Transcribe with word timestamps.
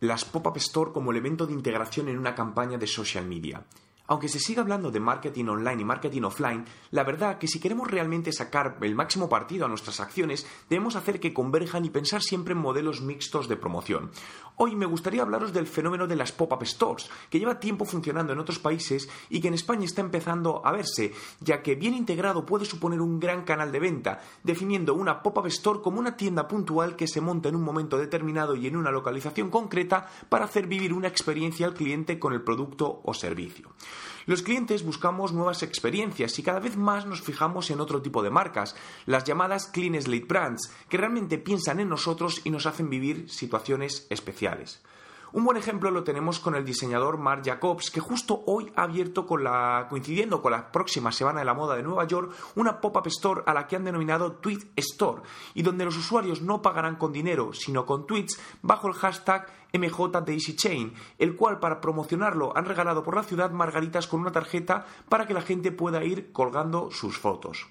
las 0.00 0.24
pop-up 0.24 0.56
store 0.56 0.92
como 0.92 1.10
elemento 1.10 1.46
de 1.46 1.52
integración 1.52 2.08
en 2.08 2.18
una 2.18 2.34
campaña 2.34 2.78
de 2.78 2.86
social 2.86 3.26
media. 3.26 3.64
Aunque 4.10 4.28
se 4.28 4.38
siga 4.38 4.62
hablando 4.62 4.90
de 4.90 5.00
marketing 5.00 5.44
online 5.48 5.82
y 5.82 5.84
marketing 5.84 6.22
offline, 6.22 6.64
la 6.92 7.04
verdad 7.04 7.36
que 7.36 7.46
si 7.46 7.60
queremos 7.60 7.90
realmente 7.90 8.32
sacar 8.32 8.78
el 8.80 8.94
máximo 8.94 9.28
partido 9.28 9.66
a 9.66 9.68
nuestras 9.68 10.00
acciones, 10.00 10.46
debemos 10.70 10.96
hacer 10.96 11.20
que 11.20 11.34
converjan 11.34 11.84
y 11.84 11.90
pensar 11.90 12.22
siempre 12.22 12.54
en 12.54 12.58
modelos 12.58 13.02
mixtos 13.02 13.48
de 13.48 13.58
promoción. 13.58 14.10
Hoy 14.56 14.74
me 14.76 14.86
gustaría 14.86 15.20
hablaros 15.20 15.52
del 15.52 15.66
fenómeno 15.66 16.06
de 16.06 16.16
las 16.16 16.32
pop-up 16.32 16.64
stores, 16.64 17.10
que 17.28 17.38
lleva 17.38 17.60
tiempo 17.60 17.84
funcionando 17.84 18.32
en 18.32 18.38
otros 18.38 18.58
países 18.58 19.10
y 19.28 19.42
que 19.42 19.48
en 19.48 19.54
España 19.54 19.84
está 19.84 20.00
empezando 20.00 20.64
a 20.64 20.72
verse, 20.72 21.12
ya 21.40 21.62
que 21.62 21.74
bien 21.74 21.92
integrado 21.92 22.46
puede 22.46 22.64
suponer 22.64 23.02
un 23.02 23.20
gran 23.20 23.44
canal 23.44 23.70
de 23.70 23.78
venta, 23.78 24.20
definiendo 24.42 24.94
una 24.94 25.22
pop-up 25.22 25.46
store 25.48 25.82
como 25.82 26.00
una 26.00 26.16
tienda 26.16 26.48
puntual 26.48 26.96
que 26.96 27.06
se 27.06 27.20
monta 27.20 27.50
en 27.50 27.56
un 27.56 27.62
momento 27.62 27.98
determinado 27.98 28.56
y 28.56 28.66
en 28.66 28.76
una 28.76 28.90
localización 28.90 29.50
concreta 29.50 30.08
para 30.30 30.46
hacer 30.46 30.66
vivir 30.66 30.94
una 30.94 31.08
experiencia 31.08 31.66
al 31.66 31.74
cliente 31.74 32.18
con 32.18 32.32
el 32.32 32.40
producto 32.40 33.02
o 33.04 33.12
servicio. 33.12 33.68
Los 34.26 34.42
clientes 34.42 34.84
buscamos 34.84 35.32
nuevas 35.32 35.62
experiencias 35.62 36.38
y 36.38 36.42
cada 36.42 36.60
vez 36.60 36.76
más 36.76 37.06
nos 37.06 37.22
fijamos 37.22 37.70
en 37.70 37.80
otro 37.80 38.02
tipo 38.02 38.22
de 38.22 38.30
marcas, 38.30 38.76
las 39.06 39.24
llamadas 39.24 39.66
Clean 39.66 40.00
Slate 40.00 40.26
Brands, 40.26 40.72
que 40.88 40.98
realmente 40.98 41.38
piensan 41.38 41.80
en 41.80 41.88
nosotros 41.88 42.40
y 42.44 42.50
nos 42.50 42.66
hacen 42.66 42.90
vivir 42.90 43.30
situaciones 43.30 44.06
especiales. 44.10 44.80
Un 45.30 45.44
buen 45.44 45.58
ejemplo 45.58 45.90
lo 45.90 46.04
tenemos 46.04 46.40
con 46.40 46.54
el 46.54 46.64
diseñador 46.64 47.18
Marc 47.18 47.44
Jacobs, 47.44 47.90
que 47.90 48.00
justo 48.00 48.44
hoy 48.46 48.72
ha 48.76 48.84
abierto 48.84 49.26
con 49.26 49.44
la, 49.44 49.86
coincidiendo 49.90 50.40
con 50.40 50.52
la 50.52 50.72
próxima 50.72 51.12
Semana 51.12 51.40
de 51.40 51.44
la 51.44 51.52
Moda 51.52 51.76
de 51.76 51.82
Nueva 51.82 52.06
York, 52.06 52.32
una 52.54 52.80
pop-up 52.80 53.06
store 53.08 53.42
a 53.44 53.52
la 53.52 53.66
que 53.66 53.76
han 53.76 53.84
denominado 53.84 54.32
Tweet 54.32 54.70
Store, 54.76 55.20
y 55.52 55.62
donde 55.62 55.84
los 55.84 55.98
usuarios 55.98 56.40
no 56.40 56.62
pagarán 56.62 56.96
con 56.96 57.12
dinero, 57.12 57.52
sino 57.52 57.84
con 57.84 58.06
tweets 58.06 58.40
bajo 58.62 58.88
el 58.88 58.94
hashtag 58.94 59.46
MJDaisyChain, 59.74 60.94
el 61.18 61.36
cual 61.36 61.58
para 61.58 61.82
promocionarlo 61.82 62.56
han 62.56 62.64
regalado 62.64 63.02
por 63.02 63.14
la 63.14 63.22
ciudad 63.22 63.50
margaritas 63.50 64.06
con 64.06 64.20
una 64.20 64.32
tarjeta 64.32 64.86
para 65.10 65.26
que 65.26 65.34
la 65.34 65.42
gente 65.42 65.72
pueda 65.72 66.02
ir 66.04 66.32
colgando 66.32 66.90
sus 66.90 67.18
fotos. 67.18 67.66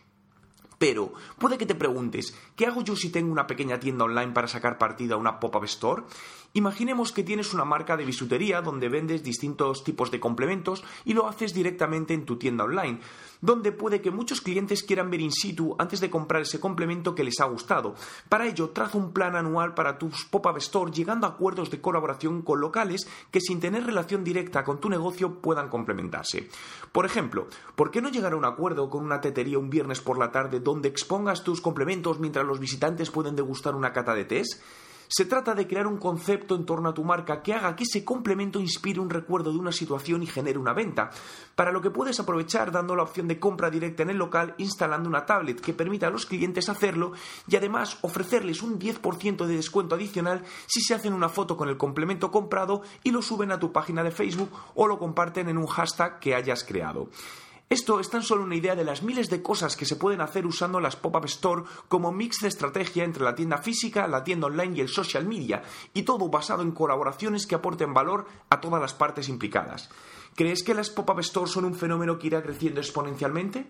Pero 0.78 1.14
puede 1.39 1.58
que 1.58 1.66
te 1.66 1.75
preguntes, 1.75 2.36
¿qué 2.56 2.67
hago 2.67 2.83
yo 2.83 2.95
si 2.95 3.09
tengo 3.09 3.31
una 3.31 3.47
pequeña 3.47 3.80
tienda 3.80 4.06
online 4.06 4.31
para 4.31 4.47
sacar 4.47 4.78
partido 4.78 5.16
a 5.16 5.19
una 5.19 5.39
pop-up 5.39 5.64
store? 5.64 6.03
Imaginemos 6.53 7.11
que 7.11 7.23
tienes 7.23 7.53
una 7.53 7.66
marca 7.66 7.97
de 7.97 8.06
bisutería 8.06 8.61
donde 8.61 8.89
vendes 8.89 9.22
distintos 9.22 9.84
tipos 9.84 10.11
de 10.11 10.19
complementos 10.19 10.84
y 11.06 11.14
lo 11.14 11.28
haces 11.28 11.53
directamente 11.53 12.14
en 12.14 12.25
tu 12.25 12.38
tienda 12.38 12.64
online, 12.64 13.00
donde 13.42 13.72
puede 13.72 14.02
que 14.02 14.11
muchos 14.11 14.42
clientes 14.42 14.81
quieran 14.81 15.11
ver 15.11 15.22
in 15.22 15.31
situ 15.31 15.75
antes 15.78 16.00
de 16.00 16.09
comprar 16.09 16.42
ese 16.44 16.59
complemento 16.59 17.14
que 17.14 17.23
les 17.23 17.39
ha 17.41 17.45
gustado. 17.45 17.95
Para 18.30 18.47
ello, 18.47 18.69
traza 18.69 18.97
un 18.97 19.12
plan 19.12 19.36
anual 19.36 19.73
para 19.73 19.97
tus 19.97 20.25
pop-up 20.25 20.58
store 20.58 20.91
llegando 20.91 21.28
a 21.28 21.31
acuerdos 21.31 21.69
de 21.69 21.81
colaboración 21.81 22.41
con 22.41 22.62
locales 22.62 23.08
que 23.30 23.41
sin 23.41 23.59
tener 23.59 23.86
relación 23.86 24.23
directa 24.23 24.64
con 24.64 24.80
tu 24.80 24.89
negocio 24.89 25.41
puedan 25.41 25.69
complementarse. 25.69 26.50
Por 26.91 27.06
ejemplo, 27.06 27.47
¿por 27.75 27.91
qué 27.91 28.02
no 28.02 28.09
llegar 28.09 28.34
a 28.34 28.38
un 28.38 28.45
acuerdo 28.45 28.89
con 28.89 29.03
una 29.03 29.22
tetería 29.22 29.59
un 29.59 29.69
viernes 29.69 30.02
por 30.02 30.17
la 30.17 30.31
tarde 30.31 30.59
donde 30.68 30.90
expongas 30.90 31.44
tus 31.44 31.62
complementos 31.62 32.20
mientras 32.20 32.46
los 32.46 32.60
visitantes 32.60 33.10
pueden 33.10 33.36
degustar 33.36 33.73
una 33.73 33.94
cata 33.94 34.14
de 34.14 34.26
test? 34.26 34.62
Se 35.09 35.24
trata 35.24 35.56
de 35.56 35.66
crear 35.66 35.88
un 35.88 35.98
concepto 35.98 36.54
en 36.56 36.66
torno 36.66 36.90
a 36.90 36.94
tu 36.94 37.06
marca 37.06 37.42
que 37.42 37.54
haga 37.54 37.74
que 37.78 37.86
ese 37.86 38.04
complemento 38.04 38.59
inspire 38.59 39.00
un 39.00 39.09
recuerdo 39.09 39.54
de 39.54 39.58
una 39.58 39.72
situación 39.72 40.22
y 40.22 40.28
genere 40.28 40.59
una 40.59 40.74
venta, 40.74 41.09
para 41.56 41.72
lo 41.72 41.82
que 41.82 41.92
puedes 41.92 42.20
aprovechar 42.20 42.74
dando 42.74 42.94
la 42.94 43.04
opción 43.04 43.30
de 43.30 43.40
compra 43.40 43.70
directa 43.70 44.04
en 44.04 44.09
el 44.09 44.18
local 44.18 44.56
instalando 44.58 45.08
una 45.08 45.26
tablet 45.26 45.62
que 45.62 45.74
permita 45.74 46.08
a 46.08 46.09
los 46.09 46.26
clientes 46.26 46.68
hacerlo 46.68 47.14
y 47.48 47.56
además 47.56 47.98
ofrecerles 48.02 48.62
un 48.62 48.78
10% 48.78 49.46
de 49.46 49.56
descuento 49.56 49.96
adicional 49.96 50.44
si 50.66 50.81
se 50.81 50.94
hacen 50.94 51.14
una 51.14 51.30
foto 51.30 51.56
con 51.56 51.70
el 51.70 51.78
complemento 51.78 52.30
comprado 52.30 52.81
y 53.02 53.12
lo 53.12 53.22
suben 53.22 53.54
a 53.54 53.59
tu 53.59 53.72
página 53.72 54.04
de 54.04 54.12
Facebook 54.12 54.52
o 54.76 54.88
lo 54.88 55.00
comparten 55.00 55.48
en 55.48 55.58
un 55.58 55.68
hashtag 55.68 56.20
que 56.20 56.36
hayas 56.36 56.66
creado. 56.66 57.08
Esto 57.70 58.00
es 58.00 58.10
tan 58.10 58.23
solo 58.23 58.44
una 58.44 58.56
idea 58.56 58.76
de 58.78 58.86
las 58.86 59.04
miles 59.04 59.30
de 59.30 59.42
cosas 59.42 59.75
que 59.75 59.86
se 59.86 59.97
pueden 59.97 60.22
hacer 60.22 60.46
usando 60.46 60.80
las 60.80 60.96
pop-up 60.96 61.25
store 61.25 61.64
como 61.90 62.14
mix 62.14 62.40
de 62.40 62.47
estrategia 62.47 63.03
entre 63.03 63.25
la 63.25 63.36
tienda 63.36 63.58
física, 63.58 64.08
la 64.08 64.24
tienda 64.24 64.47
online 64.47 64.78
y 64.78 64.80
el 64.80 64.88
social 64.88 65.28
media, 65.28 65.64
y 65.94 66.03
todo 66.03 66.30
basado 66.30 66.62
en 66.62 66.72
colaboraciones 66.72 67.46
que 67.46 67.56
aporten 67.56 67.94
valor 67.94 68.25
a 68.50 68.62
todas 68.62 68.80
las 68.80 68.94
partes 68.94 69.28
implicadas. 69.28 69.90
¿Crees 70.36 70.64
que 70.64 70.74
las 70.74 70.90
pop-up 70.90 71.19
store 71.19 71.52
son 71.52 71.66
un 71.66 71.75
fenómeno 71.75 72.18
que 72.18 72.28
irá 72.28 72.41
creciendo 72.41 72.80
exponencialmente? 72.80 73.68